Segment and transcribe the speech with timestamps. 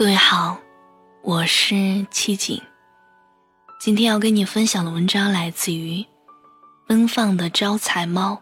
[0.00, 0.58] 各位好，
[1.20, 2.58] 我是七景。
[3.78, 6.02] 今天要跟你分享的文章来自于
[6.86, 8.40] 奔放的招财猫。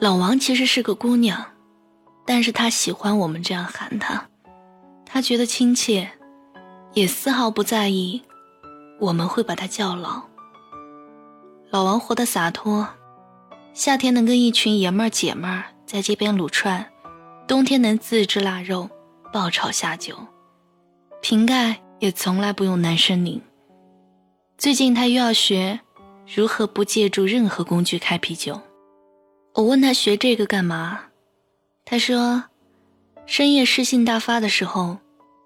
[0.00, 1.40] 老王其实是个姑娘，
[2.26, 4.28] 但是她喜欢我们这样喊她，
[5.06, 6.10] 她觉得亲切，
[6.94, 8.20] 也丝毫不在意
[8.98, 10.20] 我们会把她叫老。
[11.70, 12.88] 老王活得洒脱，
[13.72, 15.66] 夏天能跟一群爷们儿姐们儿。
[15.86, 16.84] 在街边撸串，
[17.46, 18.88] 冬天能自制腊肉，
[19.32, 20.16] 爆炒下酒，
[21.20, 23.40] 瓶盖也从来不用男生拧。
[24.56, 25.80] 最近他又要学
[26.34, 28.60] 如何不借助任何工具开啤酒。
[29.54, 31.00] 我问他学这个干嘛，
[31.84, 32.44] 他说，
[33.26, 34.98] 深夜诗性大发的时候，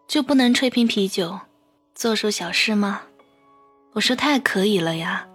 [0.07, 1.41] 就不能吹瓶啤酒，
[1.95, 3.03] 做首小诗吗？
[3.95, 5.27] 我说太可以了呀，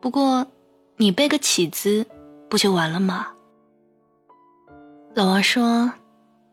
[0.00, 0.46] 不过
[0.96, 2.06] 你背个起子，
[2.48, 3.26] 不就完了吗？
[5.12, 5.92] 老王说：“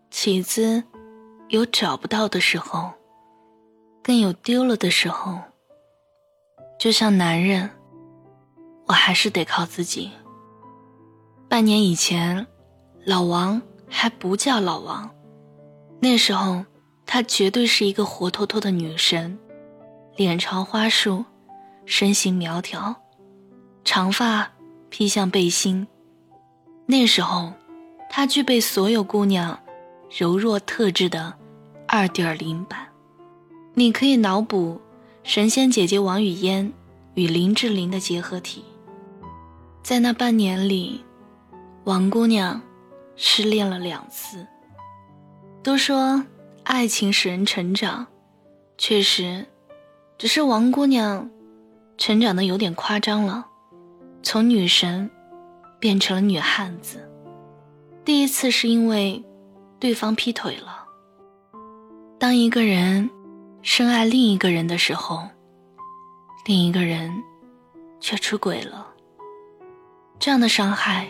[0.09, 0.83] 起子
[1.49, 2.91] 有找不到的时候，
[4.01, 5.39] 更有丢了的时候。
[6.79, 7.69] 就像男人，
[8.87, 10.09] 我还是得靠自己。
[11.47, 12.47] 半年以前，
[13.05, 15.07] 老王还不叫老王，
[15.99, 16.65] 那时候
[17.05, 19.37] 他绝对是一个活脱脱的女神，
[20.15, 21.23] 脸朝花束，
[21.85, 22.95] 身形苗条，
[23.83, 24.51] 长发
[24.89, 25.87] 披向背心。
[26.87, 27.53] 那时候。”
[28.17, 29.59] 她具备所有姑娘
[30.09, 31.31] 柔弱特质的
[31.87, 32.87] 二点零版，
[33.75, 34.81] 你可以脑补
[35.21, 36.73] 神仙姐姐王语嫣
[37.13, 38.65] 与林志玲的结合体。
[39.83, 41.05] 在那半年里，
[41.83, 42.59] 王姑娘
[43.15, 44.47] 失恋了两次。
[45.61, 46.25] 都说
[46.63, 48.07] 爱情使人成长，
[48.79, 49.45] 确实，
[50.17, 51.29] 只是王姑娘
[51.99, 53.45] 成长的有点夸张了，
[54.23, 55.07] 从女神
[55.79, 57.06] 变成了女汉子。
[58.07, 59.21] 第一次是因为
[59.81, 60.85] 对方劈腿了。
[62.17, 63.09] 当一个人
[63.61, 65.27] 深爱另一个人的时候，
[66.45, 67.11] 另一个人
[67.99, 68.87] 却出轨了，
[70.19, 71.05] 这样的伤害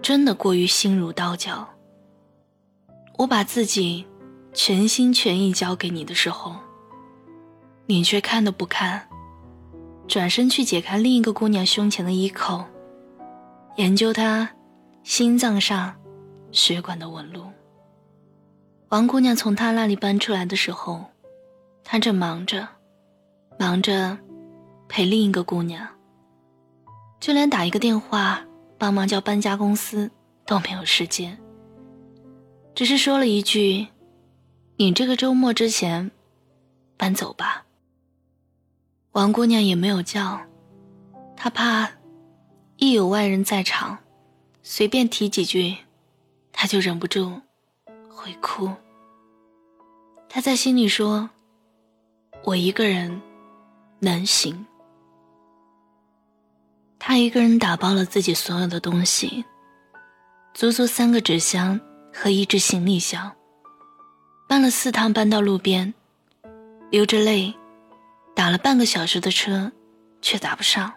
[0.00, 1.68] 真的过于心如刀绞。
[3.18, 4.06] 我把自己
[4.54, 6.56] 全心全意交给你的时候，
[7.84, 9.06] 你却看都不看，
[10.08, 12.64] 转身去解开另一个姑娘胸前的衣扣，
[13.76, 14.48] 研究她
[15.02, 15.94] 心脏上。
[16.56, 17.44] 血管的纹路。
[18.88, 21.04] 王姑娘从他那里搬出来的时候，
[21.84, 22.66] 他正忙着，
[23.58, 24.16] 忙着
[24.88, 25.86] 陪另一个姑娘，
[27.20, 28.42] 就连打一个电话
[28.78, 30.10] 帮忙叫搬家公司
[30.46, 31.36] 都没有时间。
[32.74, 33.86] 只是说了一句
[34.76, 36.10] ：“你这个周末之前
[36.96, 37.66] 搬走吧。”
[39.12, 40.40] 王姑娘也没有叫，
[41.36, 41.90] 她怕
[42.76, 43.98] 一有外人在场，
[44.62, 45.76] 随便提几句。
[46.58, 47.40] 他就忍不住
[48.08, 48.72] 会哭。
[50.26, 51.28] 他在心里说
[52.42, 53.20] ：“我一个人
[54.00, 54.66] 能行。”
[56.98, 59.44] 他一个人打包了自己所有的东西，
[60.54, 61.78] 足足三个纸箱
[62.12, 63.30] 和一只行李箱，
[64.48, 65.92] 搬了四趟，搬到路边，
[66.90, 67.54] 流着泪，
[68.34, 69.70] 打了半个小时的车，
[70.22, 70.92] 却打不上。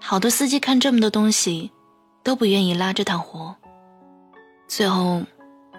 [0.00, 1.70] 好多司机看这么多东西，
[2.24, 3.54] 都不愿意拉这趟活。
[4.70, 5.20] 最后，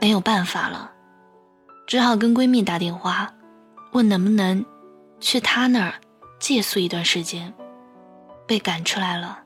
[0.02, 0.92] 没有办法了，
[1.88, 3.34] 只好跟闺蜜打电话，
[3.94, 4.66] 问能不能
[5.22, 5.94] 去她那儿
[6.42, 7.54] 借宿一段时间。
[8.46, 9.40] 被赶出来了，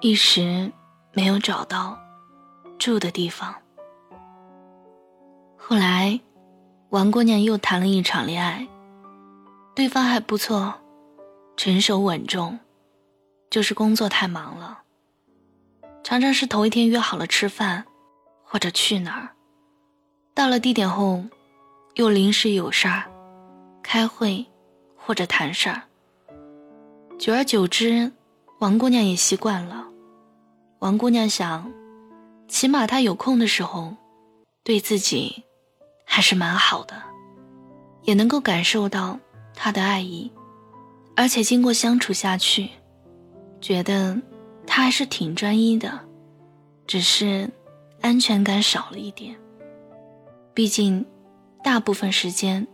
[0.00, 0.72] 一时
[1.12, 1.96] 没有找到
[2.76, 3.54] 住的地方。
[5.56, 6.18] 后来，
[6.90, 8.66] 王姑娘又谈了一场恋爱，
[9.76, 10.74] 对方还不错，
[11.56, 12.58] 成熟稳重，
[13.48, 14.80] 就是工作太忙了，
[16.02, 17.84] 常常是头一天约好了吃饭。
[18.50, 19.28] 或者去哪儿，
[20.32, 21.22] 到了地点后，
[21.96, 23.04] 又临时有事儿，
[23.82, 24.46] 开会
[24.96, 25.82] 或者谈事儿。
[27.18, 28.10] 久而久之，
[28.60, 29.86] 王姑娘也习惯了。
[30.78, 31.70] 王姑娘想，
[32.48, 33.94] 起码他有空的时候，
[34.64, 35.44] 对自己
[36.06, 36.94] 还是蛮好的，
[38.04, 39.18] 也能够感受到
[39.54, 40.32] 他的爱意，
[41.14, 42.70] 而且经过相处下去，
[43.60, 44.18] 觉得
[44.66, 46.00] 他还是挺专一的，
[46.86, 47.50] 只是。
[48.00, 49.36] 安全感少了一点。
[50.54, 51.04] 毕竟，
[51.62, 52.66] 大部分时间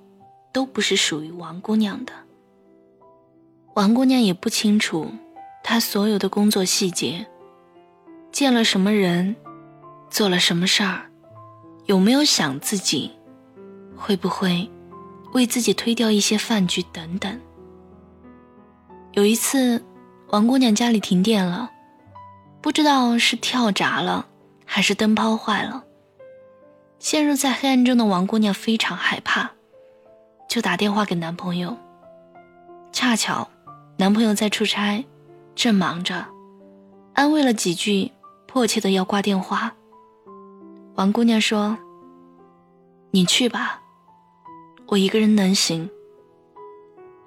[0.52, 2.12] 都不是属于王姑娘的。
[3.74, 5.10] 王姑娘也不清楚
[5.62, 7.26] 她所有的工作细节，
[8.30, 9.34] 见了什么人，
[10.08, 11.10] 做了什么事儿，
[11.86, 13.10] 有没有想自己，
[13.96, 14.70] 会不会
[15.32, 17.40] 为自己推掉一些饭局等等。
[19.12, 19.84] 有一次，
[20.28, 21.70] 王姑娘家里停电了，
[22.60, 24.26] 不知道是跳闸了。
[24.74, 25.84] 还是灯泡坏了？
[26.98, 29.48] 陷入在黑暗中的王姑娘非常害怕，
[30.48, 31.76] 就打电话给男朋友。
[32.90, 33.48] 恰巧，
[33.98, 35.04] 男朋友在出差，
[35.54, 36.26] 正忙着，
[37.12, 38.10] 安慰了几句，
[38.48, 39.72] 迫切的要挂电话。
[40.96, 41.78] 王姑娘说
[43.14, 43.80] ：“你去吧，
[44.88, 45.88] 我一个人能行。”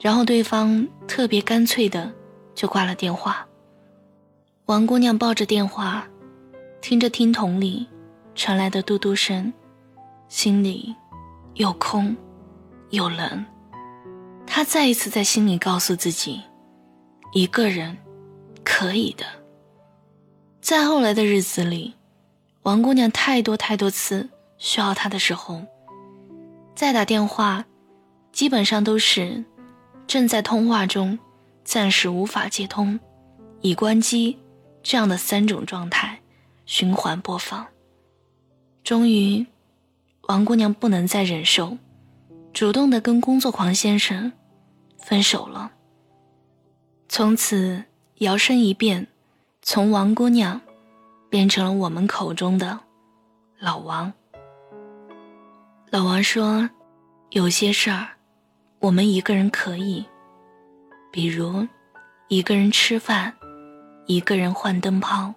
[0.01, 2.11] 然后对方特别干脆的
[2.53, 3.47] 就挂了电话。
[4.65, 6.05] 王姑娘抱着电话，
[6.81, 7.87] 听着听筒里
[8.35, 9.51] 传来的嘟嘟声，
[10.29, 10.95] 心里
[11.55, 12.15] 又空
[12.91, 13.45] 又冷。
[14.45, 16.41] 他再一次在心里告诉自己：
[17.33, 17.97] 一个人
[18.63, 19.25] 可以的。
[20.61, 21.93] 在后来的日子里，
[22.63, 25.61] 王姑娘太多太多次需要他的时候，
[26.75, 27.65] 再打电话，
[28.31, 29.43] 基本上都是。
[30.05, 31.19] 正在通话中，
[31.65, 32.97] 暂时无法接通，
[33.59, 34.37] 已关机，
[34.81, 36.17] 这样的三种状态
[36.67, 37.65] 循环播放。
[38.83, 39.43] 终于，
[40.27, 41.75] 王姑娘不能再忍受，
[42.53, 44.31] 主动的跟工作狂先生
[44.99, 45.71] 分手了。
[47.09, 47.83] 从此
[48.19, 49.07] 摇身一变，
[49.63, 50.61] 从王姑娘
[51.31, 52.79] 变成了我们口中的
[53.57, 54.13] 老王。
[55.89, 56.69] 老王说
[57.31, 58.09] ：“有些事儿。”
[58.79, 60.05] 我们一个人可以，
[61.11, 61.67] 比如
[62.27, 63.33] 一个人吃饭，
[64.05, 65.33] 一个人换灯泡，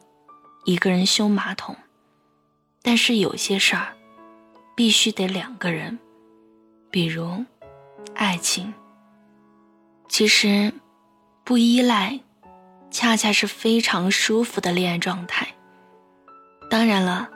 [0.65, 1.77] 一个人修马桶。
[2.83, 3.95] 但是有些事儿
[4.75, 5.99] 必须得两个人，
[6.91, 7.45] 比如
[8.15, 8.73] 爱情。
[10.09, 10.73] 其实
[11.45, 12.21] 不依赖，
[12.91, 15.47] 恰恰是非常舒服的恋爱状态。
[16.71, 17.29] 当然了，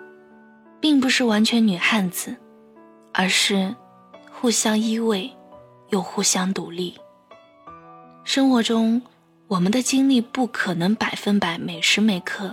[0.81, 2.37] 并不是完全女汉子，
[3.13, 3.75] 而是
[4.31, 5.31] 互相依偎。
[5.91, 6.99] 又互相独立。
[8.25, 9.01] 生活中，
[9.47, 12.53] 我们的精力不可能百分百每时每刻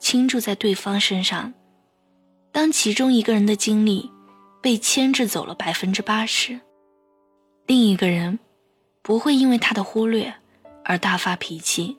[0.00, 1.52] 倾注在对方身上。
[2.50, 4.10] 当其中一个人的精力
[4.60, 6.58] 被牵制走了百分之八十，
[7.66, 8.40] 另一个人
[9.02, 10.34] 不会因为他的忽略
[10.84, 11.96] 而大发脾气，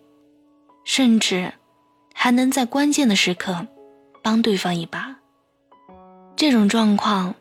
[0.84, 1.54] 甚至
[2.14, 3.66] 还能在关键的时刻
[4.22, 5.16] 帮对方一把。
[6.36, 7.34] 这种状况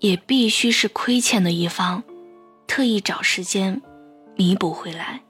[0.00, 2.02] 也必须是亏欠的一方。
[2.66, 3.80] 特意找时间
[4.34, 5.22] 弥补回来，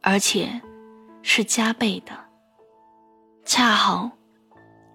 [0.00, 0.60] 而且
[1.22, 2.25] 是加倍的。
[3.46, 4.10] 恰好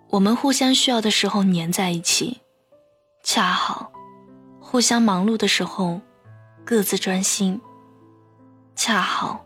[0.09, 2.41] 我们互相需要的时候粘在一起，
[3.23, 3.89] 恰好
[4.59, 6.01] 互相忙碌的时候
[6.65, 7.61] 各自专心，
[8.75, 9.45] 恰好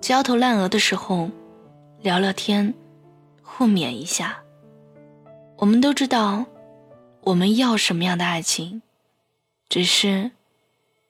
[0.00, 1.30] 焦头烂额的时候
[2.00, 2.72] 聊聊天，
[3.42, 4.38] 互勉一下。
[5.58, 6.46] 我们都知道
[7.20, 8.80] 我们要什么样的爱情，
[9.68, 10.30] 只是。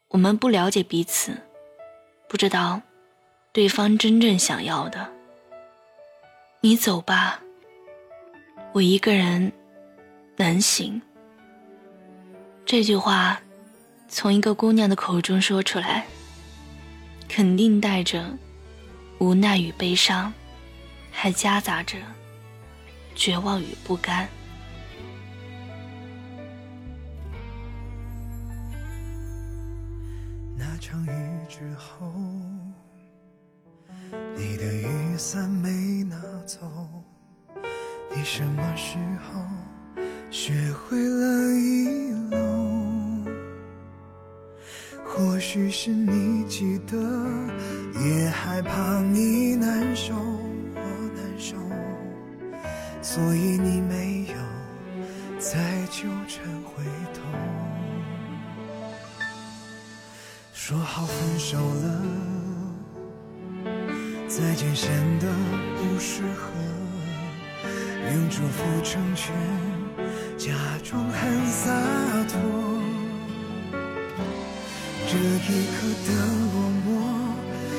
[0.09, 1.37] 我们不了解彼此，
[2.29, 2.83] 不知道
[3.53, 5.13] 对方真正想要的。
[6.65, 7.39] 你走吧，
[8.73, 9.53] 我一个人
[10.39, 10.99] 能行。
[12.65, 13.39] 这句话
[14.09, 16.07] 从一个姑娘的口中说出来，
[17.29, 18.25] 肯定带着
[19.19, 20.33] 无奈与悲伤，
[21.13, 21.99] 还夹杂着
[23.15, 24.27] 绝望与不甘。
[30.57, 31.11] 那场雨
[31.47, 32.11] 之后，
[34.35, 35.47] 你的雨伞
[45.55, 46.96] 许是你记得，
[48.05, 50.13] 也害怕你难受，
[50.75, 51.55] 难受，
[53.01, 54.34] 所以你没有
[55.39, 55.61] 再
[55.93, 56.82] 纠缠回
[57.13, 57.20] 头。
[60.53, 62.03] 说好分手了，
[64.27, 65.32] 再见显得
[65.79, 66.51] 不适合，
[68.13, 69.32] 用祝福成全，
[70.37, 71.46] 假装很
[75.46, 76.10] 一刻的
[76.53, 76.55] 落
[76.86, 76.89] 寞，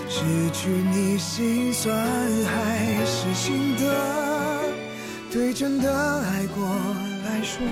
[0.08, 0.16] 失
[0.54, 1.84] 去你心酸
[2.46, 3.84] 还是心的？
[5.32, 6.64] 对真的爱过
[7.26, 7.66] 来说，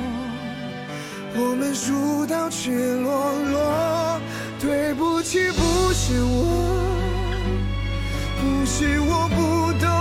[1.36, 4.20] 我们输到赤裸裸。
[4.60, 6.34] 对不起，不是我，
[8.40, 9.93] 不是我不懂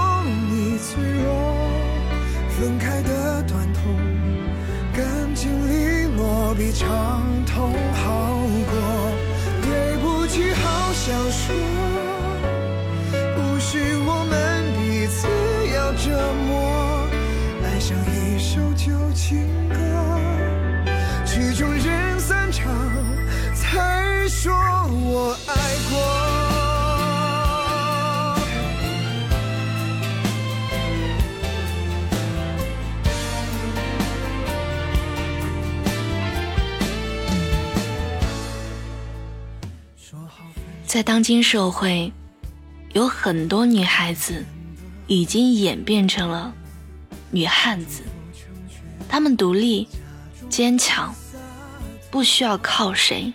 [40.92, 42.12] 在当今社会
[42.92, 44.44] 有很多女孩子
[45.06, 46.52] 已经演变成了
[47.30, 48.02] 女汉子。
[49.08, 49.88] 她们独立
[50.50, 51.14] 坚强
[52.10, 53.32] 不需要靠谁。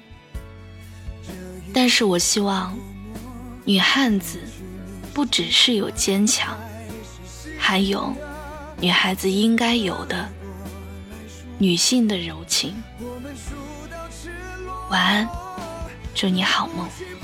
[1.74, 2.78] 但是我希望
[3.66, 4.40] 女汉子
[5.12, 6.56] 不只是有坚强
[7.58, 8.14] 还有
[8.80, 10.30] 女孩子应该有的
[11.58, 12.76] 女性的柔情。
[14.92, 15.28] 晚安
[16.14, 17.17] 祝你好梦。